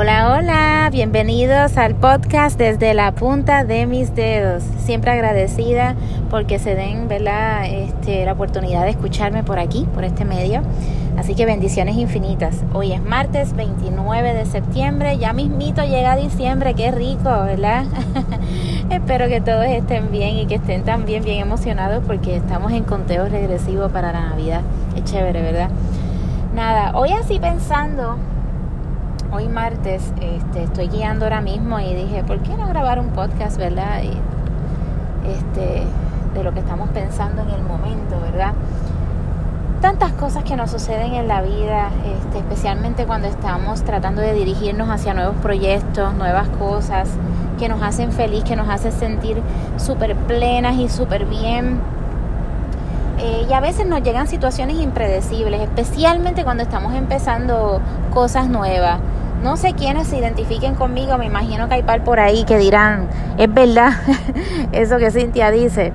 [0.00, 4.62] Hola, hola, bienvenidos al podcast desde la punta de mis dedos.
[4.78, 5.96] Siempre agradecida
[6.30, 7.66] porque se den ¿verdad?
[7.66, 10.62] Este, la oportunidad de escucharme por aquí, por este medio.
[11.16, 12.62] Así que bendiciones infinitas.
[12.74, 17.84] Hoy es martes 29 de septiembre, ya mismito llega diciembre, qué rico, ¿verdad?
[18.90, 23.28] Espero que todos estén bien y que estén también bien emocionados porque estamos en conteo
[23.28, 24.60] regresivo para la Navidad.
[24.94, 25.70] Es chévere, ¿verdad?
[26.54, 28.16] Nada, hoy así pensando
[29.32, 33.58] hoy martes este, estoy guiando ahora mismo y dije, ¿por qué no grabar un podcast,
[33.58, 34.00] verdad?
[35.24, 35.84] Este,
[36.34, 38.52] de lo que estamos pensando en el momento, ¿verdad?
[39.80, 44.88] Tantas cosas que nos suceden en la vida, este, especialmente cuando estamos tratando de dirigirnos
[44.88, 47.08] hacia nuevos proyectos, nuevas cosas
[47.58, 49.40] que nos hacen feliz, que nos hacen sentir
[49.76, 51.80] súper plenas y súper bien.
[53.18, 57.80] Eh, y a veces nos llegan situaciones impredecibles, especialmente cuando estamos empezando
[58.12, 59.00] cosas nuevas.
[59.42, 63.08] No sé quiénes se identifiquen conmigo, me imagino que hay par por ahí que dirán,
[63.38, 63.92] es verdad
[64.72, 65.92] eso que Cintia dice.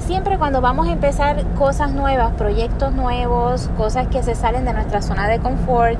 [0.00, 5.00] Siempre cuando vamos a empezar cosas nuevas, proyectos nuevos, cosas que se salen de nuestra
[5.00, 5.96] zona de confort,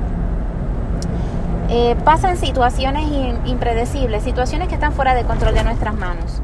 [1.71, 3.09] eh, pasan situaciones
[3.47, 6.43] impredecibles, situaciones que están fuera de control de nuestras manos.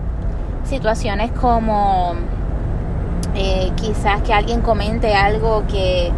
[0.64, 2.14] Situaciones como
[3.34, 6.10] eh, quizás que alguien comente algo que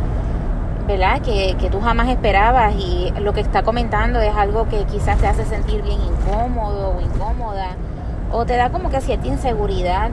[0.86, 1.20] ¿verdad?
[1.20, 5.26] Que, que tú jamás esperabas y lo que está comentando es algo que quizás te
[5.26, 7.76] hace sentir bien incómodo o incómoda
[8.32, 10.10] o te da como que cierta inseguridad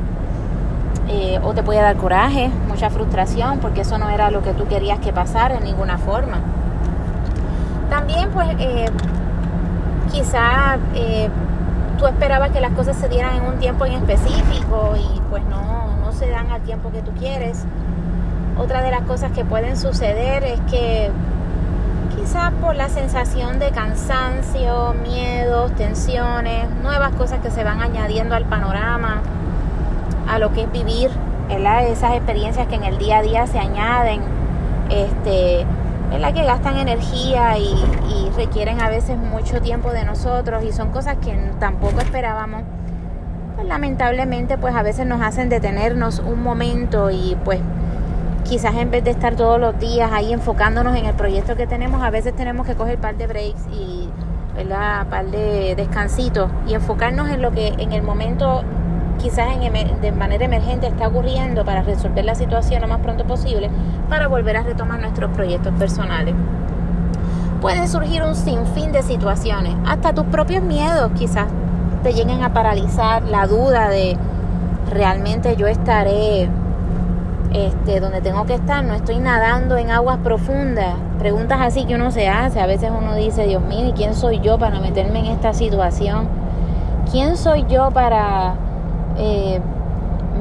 [1.08, 4.68] eh, o te puede dar coraje, mucha frustración porque eso no era lo que tú
[4.68, 6.40] querías que pasara en ninguna forma.
[7.90, 8.86] También pues eh,
[10.12, 11.30] quizás eh,
[11.98, 15.98] tú esperabas que las cosas se dieran en un tiempo en específico y pues no,
[16.00, 17.66] no se dan al tiempo que tú quieres
[18.60, 21.10] otra de las cosas que pueden suceder es que
[22.16, 28.46] quizás por la sensación de cansancio, miedos, tensiones, nuevas cosas que se van añadiendo al
[28.46, 29.22] panorama,
[30.28, 31.10] a lo que es vivir,
[31.50, 34.22] esas experiencias que en el día a día se añaden,
[34.90, 35.66] este,
[36.20, 37.74] la que gastan energía y,
[38.10, 42.64] y requieren a veces mucho tiempo de nosotros y son cosas que tampoco esperábamos.
[43.56, 47.60] Pues lamentablemente pues a veces nos hacen detenernos un momento y pues
[48.44, 52.02] quizás en vez de estar todos los días ahí enfocándonos en el proyecto que tenemos,
[52.02, 54.10] a veces tenemos que coger un par de breaks y
[54.56, 55.08] ¿verdad?
[55.08, 58.64] par de descansitos y enfocarnos en lo que en el momento
[59.18, 63.70] quizás en, de manera emergente está ocurriendo para resolver la situación lo más pronto posible
[64.10, 66.34] para volver a retomar nuestros proyectos personales.
[67.62, 71.48] Puede surgir un sinfín de situaciones, hasta tus propios miedos quizás
[72.04, 74.18] te lleguen a paralizar, la duda de
[74.90, 76.50] realmente yo estaré
[77.54, 80.96] este, donde tengo que estar, no estoy nadando en aguas profundas.
[81.18, 84.40] Preguntas así que uno se hace, a veces uno dice, Dios mío, ¿y quién soy
[84.40, 86.28] yo para meterme en esta situación?
[87.12, 88.54] ¿Quién soy yo para
[89.18, 89.60] eh,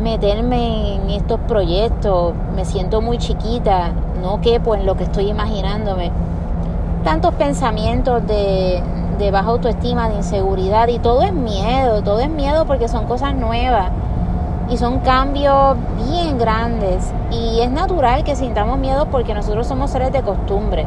[0.03, 2.35] meterme en estos proyectos?
[2.55, 6.11] Me siento muy chiquita, no quepo en lo que estoy imaginándome.
[7.05, 8.83] Tantos pensamientos de,
[9.19, 13.35] de baja autoestima, de inseguridad, y todo es miedo, todo es miedo porque son cosas
[13.35, 13.91] nuevas
[14.71, 17.13] y son cambios bien grandes.
[17.31, 20.87] Y es natural que sintamos miedo porque nosotros somos seres de costumbre.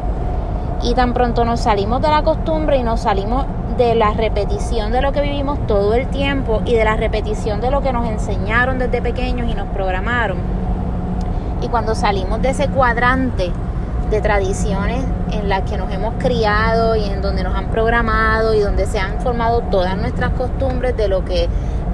[0.82, 5.00] Y tan pronto nos salimos de la costumbre y nos salimos de la repetición de
[5.00, 8.78] lo que vivimos todo el tiempo y de la repetición de lo que nos enseñaron
[8.78, 10.36] desde pequeños y nos programaron
[11.62, 13.52] y cuando salimos de ese cuadrante
[14.10, 18.60] de tradiciones en las que nos hemos criado y en donde nos han programado y
[18.60, 21.48] donde se han formado todas nuestras costumbres de lo que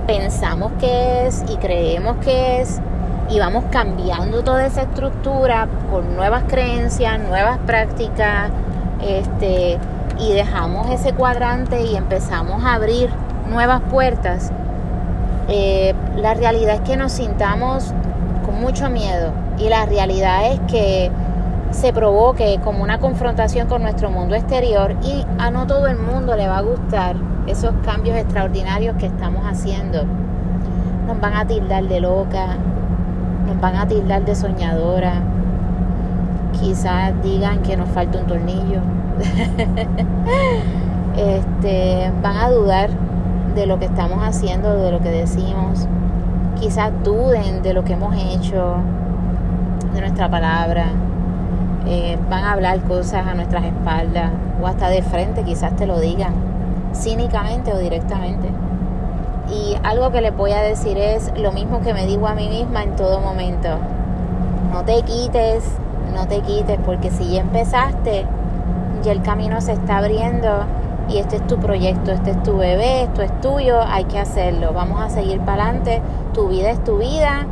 [0.08, 2.80] pensamos que es y creemos que es
[3.28, 8.50] y vamos cambiando toda esa estructura con nuevas creencias, nuevas prácticas,
[9.02, 9.78] este,
[10.18, 13.10] y dejamos ese cuadrante y empezamos a abrir
[13.50, 14.50] nuevas puertas,
[15.48, 17.92] eh, la realidad es que nos sintamos
[18.46, 21.10] con mucho miedo y la realidad es que
[21.70, 26.34] se provoque como una confrontación con nuestro mundo exterior y a no todo el mundo
[26.34, 27.14] le va a gustar
[27.48, 30.02] esos cambios extraordinarios que estamos haciendo.
[31.06, 32.56] Nos van a tildar de loca,
[33.46, 35.22] nos van a tildar de soñadora,
[36.60, 38.80] quizás digan que nos falta un tornillo,
[41.16, 42.90] este, van a dudar
[43.54, 45.88] de lo que estamos haciendo, de lo que decimos,
[46.60, 48.76] quizás duden de lo que hemos hecho,
[49.94, 50.88] de nuestra palabra,
[51.86, 54.30] eh, van a hablar cosas a nuestras espaldas
[54.60, 56.47] o hasta de frente, quizás te lo digan
[56.92, 58.48] cínicamente o directamente.
[59.50, 62.48] Y algo que les voy a decir es lo mismo que me digo a mí
[62.48, 63.68] misma en todo momento.
[64.72, 65.64] No te quites,
[66.14, 68.26] no te quites, porque si ya empezaste,
[69.02, 70.64] ya el camino se está abriendo
[71.08, 74.72] y este es tu proyecto, este es tu bebé, esto es tuyo, hay que hacerlo,
[74.74, 76.02] vamos a seguir para adelante,
[76.34, 77.46] tu vida es tu vida,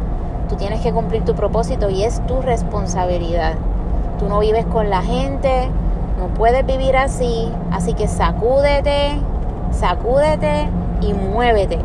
[0.49, 3.55] tú tienes que cumplir tu propósito y es tu responsabilidad.
[4.19, 5.71] Tú no vives con la gente,
[6.18, 9.18] no puedes vivir así, así que sacúdete,
[9.70, 10.68] sacúdete
[11.00, 11.78] y muévete.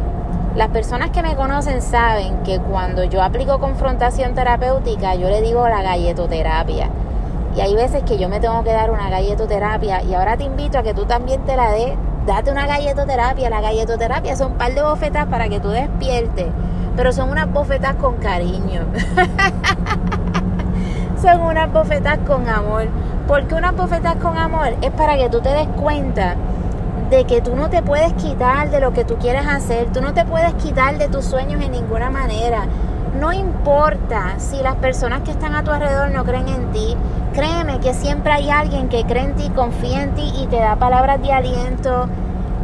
[0.56, 5.68] Las personas que me conocen saben que cuando yo aplico confrontación terapéutica, yo le digo
[5.68, 6.90] la galletoterapia.
[7.56, 10.80] Y hay veces que yo me tengo que dar una galletoterapia y ahora te invito
[10.80, 11.94] a que tú también te la des.
[12.26, 13.50] Date una galletoterapia.
[13.50, 16.48] La galletoterapia son un par de bofetas para que tú despiertes,
[16.96, 18.86] pero son unas bofetas con cariño.
[21.22, 22.88] son unas bofetas con amor.
[23.32, 24.76] Porque unas bofetas con amor?
[24.82, 26.36] Es para que tú te des cuenta
[27.10, 30.14] de que tú no te puedes quitar de lo que tú quieres hacer, tú no
[30.14, 32.66] te puedes quitar de tus sueños en ninguna manera.
[33.18, 36.98] No importa si las personas que están a tu alrededor no creen en ti,
[37.34, 40.76] créeme que siempre hay alguien que cree en ti, confía en ti y te da
[40.76, 42.10] palabras de aliento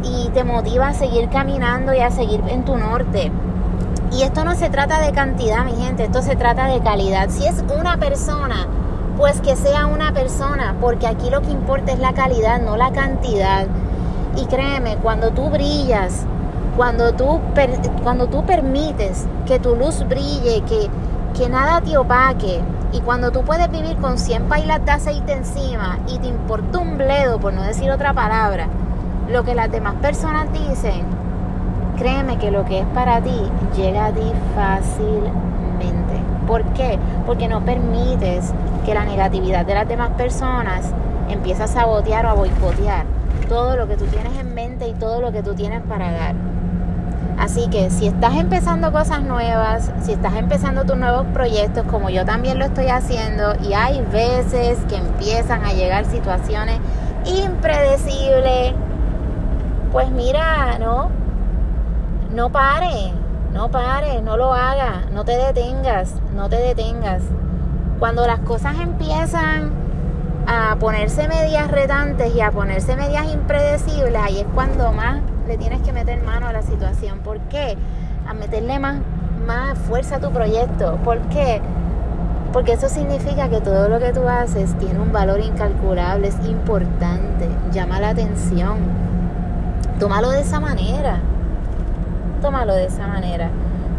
[0.02, 3.32] y te motiva a seguir caminando y a seguir en tu norte.
[4.12, 7.30] Y esto no se trata de cantidad, mi gente, esto se trata de calidad.
[7.30, 8.66] Si es una persona,
[9.18, 12.92] pues que sea una persona, porque aquí lo que importa es la calidad, no la
[12.92, 13.66] cantidad.
[14.36, 16.24] Y créeme, cuando tú brillas,
[16.76, 17.40] cuando tú,
[18.04, 20.88] cuando tú permites que tu luz brille, que,
[21.36, 22.62] que nada te opaque,
[22.92, 26.96] y cuando tú puedes vivir con 100 pailas de aceite encima y te importa un
[26.96, 28.68] bledo, por no decir otra palabra,
[29.28, 31.02] lo que las demás personas dicen,
[31.98, 33.42] créeme que lo que es para ti
[33.76, 36.22] llega a ti fácilmente.
[36.46, 36.98] ¿Por qué?
[37.26, 38.54] Porque no permites
[38.88, 40.94] que la negatividad de las demás personas
[41.28, 43.04] empiece a sabotear o a boicotear
[43.46, 46.34] todo lo que tú tienes en mente y todo lo que tú tienes para dar.
[47.38, 52.24] Así que si estás empezando cosas nuevas, si estás empezando tus nuevos proyectos, como yo
[52.24, 56.78] también lo estoy haciendo, y hay veces que empiezan a llegar situaciones
[57.26, 58.72] impredecibles,
[59.92, 61.10] pues mira, no,
[62.34, 63.12] no pare,
[63.52, 67.20] no pare, no lo haga, no te detengas, no te detengas.
[67.98, 69.72] Cuando las cosas empiezan
[70.46, 75.82] a ponerse medias retantes y a ponerse medias impredecibles, ahí es cuando más le tienes
[75.82, 77.18] que meter mano a la situación.
[77.20, 77.76] ¿Por qué?
[78.28, 78.98] A meterle más,
[79.44, 80.96] más fuerza a tu proyecto.
[81.04, 81.60] ¿Por qué?
[82.52, 87.48] Porque eso significa que todo lo que tú haces tiene un valor incalculable, es importante,
[87.72, 88.76] llama la atención.
[89.98, 91.18] Tómalo de esa manera.
[92.40, 93.50] Tómalo de esa manera.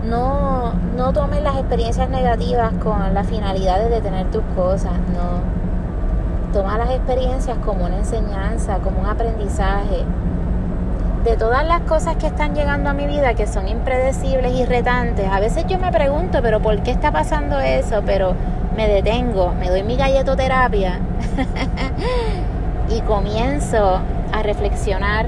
[0.10, 4.94] No, no tomes las experiencias negativas con la finalidad de detener tus cosas.
[5.14, 5.60] No
[6.54, 10.04] Toma las experiencias como una enseñanza, como un aprendizaje.
[11.24, 15.28] De todas las cosas que están llegando a mi vida que son impredecibles y retantes,
[15.30, 18.02] a veces yo me pregunto, pero ¿por qué está pasando eso?
[18.04, 18.34] Pero
[18.76, 21.00] me detengo, me doy mi galletoterapia
[22.90, 24.00] y comienzo
[24.32, 25.28] a reflexionar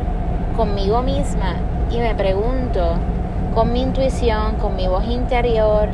[0.58, 1.54] conmigo misma
[1.92, 2.96] y me pregunto
[3.54, 5.90] con mi intuición, con mi voz interior,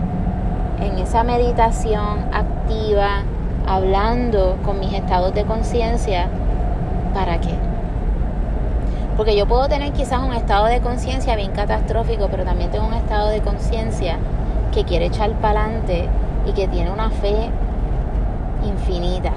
[0.80, 3.24] en esa meditación activa,
[3.68, 6.28] hablando con mis estados de conciencia,
[7.14, 7.56] ¿para qué?
[9.18, 12.94] Porque yo puedo tener quizás un estado de conciencia bien catastrófico, pero también tengo un
[12.94, 14.18] estado de conciencia
[14.72, 16.08] que quiere echar para adelante
[16.46, 17.50] y que tiene una fe
[18.64, 19.32] infinita.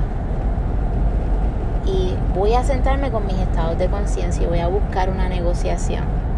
[1.87, 6.30] Y voy a sentarme con mis estados de conciencia y voy a buscar una negociación.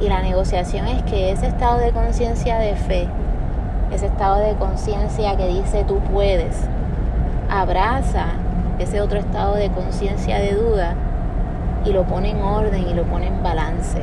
[0.00, 3.08] Y la negociación es que ese estado de conciencia de fe,
[3.92, 6.56] ese estado de conciencia que dice tú puedes,
[7.48, 8.26] abraza
[8.78, 10.94] ese otro estado de conciencia de duda
[11.84, 14.02] y lo pone en orden y lo pone en balance.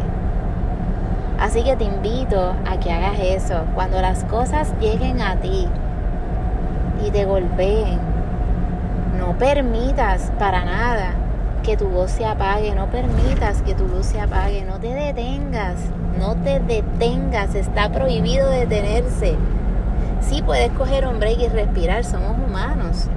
[1.40, 3.66] Así que te invito a que hagas eso.
[3.76, 5.68] Cuando las cosas lleguen a ti
[7.06, 8.00] y te golpeen,
[9.20, 11.12] no permitas para nada
[11.64, 15.78] que tu voz se apague, no permitas que tu luz se apague, no te detengas,
[16.20, 19.36] no te detengas, está prohibido detenerse.
[20.22, 23.08] Sí puedes coger un break y respirar, somos humanos,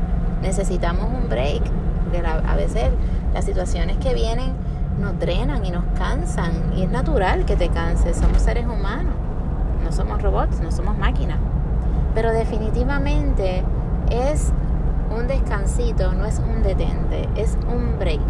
[0.42, 1.62] necesitamos un break,
[2.04, 2.90] porque a veces
[3.34, 4.52] las situaciones que vienen
[5.00, 9.14] nos drenan y nos cansan y es natural que te canses, somos seres humanos,
[9.84, 11.38] no somos robots, no somos máquinas,
[12.14, 13.64] pero definitivamente
[14.10, 14.52] es
[15.10, 18.20] un descansito, no es un detente, es un break,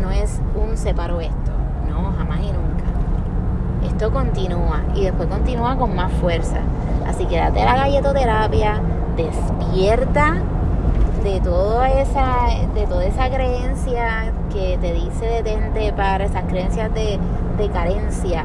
[0.00, 1.52] no es un separo esto,
[1.88, 2.84] no, jamás y nunca.
[3.86, 6.58] Esto continúa y después continúa con más fuerza.
[7.06, 8.80] Así que date la galletoterapia,
[9.16, 10.36] despierta
[11.22, 17.18] de toda esa, de toda esa creencia que te dice detente para esas creencias de,
[17.58, 18.44] de carencia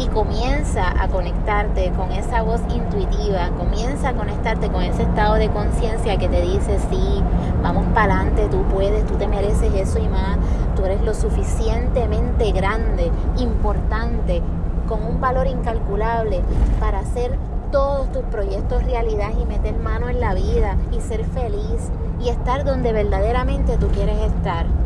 [0.00, 5.50] y comienza a conectarte con esa voz intuitiva, comienza a conectarte con ese estado de
[5.50, 7.22] conciencia que te dice, sí,
[7.62, 10.38] vamos para adelante, tú puedes, tú te mereces eso y más,
[10.74, 14.42] tú eres lo suficientemente grande, importante,
[14.88, 16.40] con un valor incalculable
[16.80, 17.38] para hacer
[17.70, 21.90] todos tus proyectos realidad y meter mano en la vida y ser feliz
[22.20, 24.79] y estar donde verdaderamente tú quieres estar.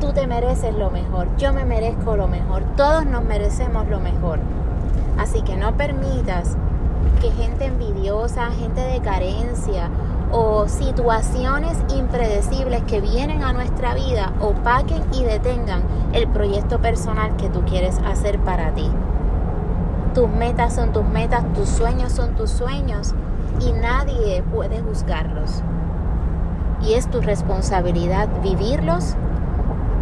[0.00, 4.40] Tú te mereces lo mejor, yo me merezco lo mejor, todos nos merecemos lo mejor.
[5.18, 6.56] Así que no permitas
[7.20, 9.88] que gente envidiosa, gente de carencia
[10.30, 17.48] o situaciones impredecibles que vienen a nuestra vida opaquen y detengan el proyecto personal que
[17.48, 18.90] tú quieres hacer para ti.
[20.14, 23.14] Tus metas son tus metas, tus sueños son tus sueños
[23.60, 25.62] y nadie puede juzgarlos.
[26.82, 29.16] Y es tu responsabilidad vivirlos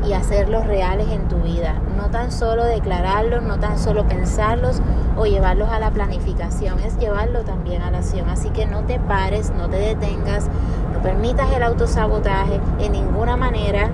[0.06, 1.75] y hacerlos reales en tu vida.
[1.96, 4.80] No tan solo declararlos, no tan solo pensarlos
[5.16, 8.28] o llevarlos a la planificación, es llevarlo también a la acción.
[8.28, 10.49] Así que no te pares, no te detengas,
[10.92, 13.90] no permitas el autosabotaje en ninguna manera.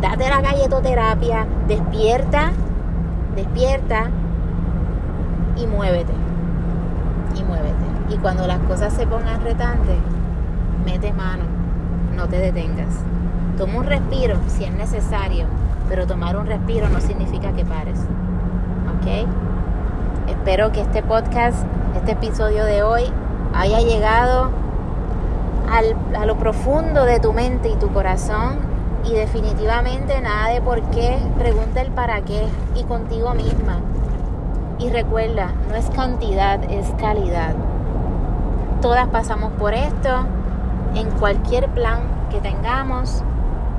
[0.00, 2.52] Date la galletoterapia, despierta,
[3.34, 4.10] despierta
[5.56, 6.12] y muévete.
[7.34, 7.74] Y muévete.
[8.10, 9.96] Y cuando las cosas se pongan retantes,
[10.84, 11.44] mete mano,
[12.14, 13.00] no te detengas.
[13.56, 15.46] Toma un respiro si es necesario,
[15.88, 17.98] pero tomar un respiro no significa que pares.
[17.98, 19.26] ¿Ok?
[20.28, 21.64] Espero que este podcast,
[21.96, 23.04] este episodio de hoy,
[23.54, 24.50] haya llegado
[25.68, 28.58] a lo profundo de tu mente y tu corazón
[29.04, 33.78] y definitivamente nada de por qué, pregunta el para qué y contigo misma.
[34.78, 37.54] Y recuerda, no es cantidad, es calidad.
[38.82, 40.26] Todas pasamos por esto,
[40.94, 43.22] en cualquier plan que tengamos,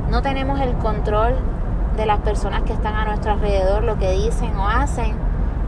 [0.10, 1.36] no tenemos el control
[1.98, 5.16] de las personas que están a nuestro alrededor, lo que dicen o hacen,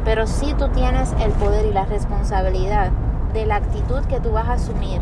[0.05, 2.91] pero sí tú tienes el poder y la responsabilidad
[3.33, 5.01] de la actitud que tú vas a asumir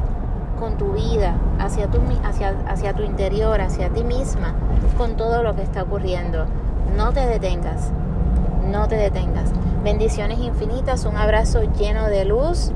[0.60, 2.00] con tu vida, hacia tu,
[2.68, 4.56] hacia, tu interior, hacia ti misma,
[4.98, 6.46] con todo lo que está ocurriendo.
[6.96, 7.92] No te detengas,
[8.66, 9.52] no te detengas.
[9.84, 12.72] Bendiciones infinitas, un abrazo lleno de luz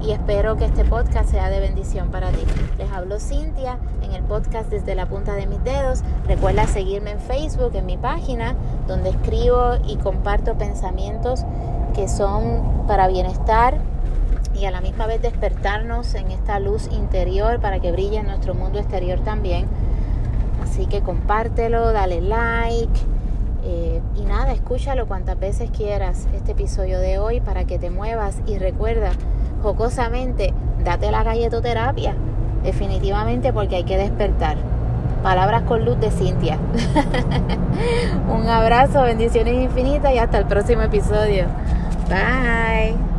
[0.00, 2.44] y espero que este podcast sea de bendición para ti.
[2.78, 6.02] Les hablo Cintia en el podcast desde la punta de mis dedos.
[6.26, 8.54] Recuerda seguirme en Facebook, en mi página,
[8.86, 11.44] donde escribo y comparto pensamientos
[11.94, 13.78] que son para bienestar
[14.54, 18.54] y a la misma vez despertarnos en esta luz interior para que brille en nuestro
[18.54, 19.66] mundo exterior también.
[20.62, 23.00] Así que compártelo, dale like.
[23.64, 28.38] Eh, y nada, escúchalo cuantas veces quieras este episodio de hoy para que te muevas
[28.46, 29.10] y recuerda
[29.66, 30.54] jocosamente,
[30.84, 32.14] date la galletoterapia,
[32.62, 34.56] definitivamente porque hay que despertar.
[35.24, 36.56] Palabras con luz de Cintia.
[38.32, 41.46] Un abrazo, bendiciones infinitas y hasta el próximo episodio.
[42.08, 43.15] Bye.